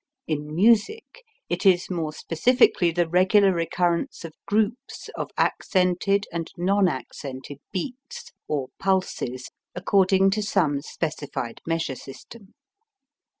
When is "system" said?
11.95-12.55